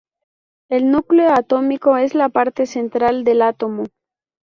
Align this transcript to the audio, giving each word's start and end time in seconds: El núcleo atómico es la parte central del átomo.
El 0.67 0.89
núcleo 0.89 1.29
atómico 1.31 1.95
es 1.95 2.15
la 2.15 2.29
parte 2.29 2.65
central 2.65 3.23
del 3.23 3.43
átomo. 3.43 3.83